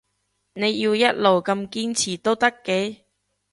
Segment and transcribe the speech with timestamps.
[0.55, 3.01] 你要一路咁堅持都得嘅